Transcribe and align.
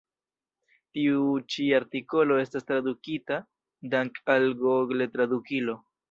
Tiu 0.97 1.17
ĉi 1.55 1.65
artikolo 1.79 2.37
estas 2.43 2.65
tradukita 2.71 3.37
dank' 3.91 4.17
al 4.37 4.47
Google-Tradukilo. 4.63 5.77